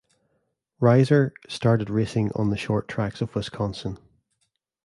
[0.81, 3.99] Reiser started racing on the short tracks of Wisconsin.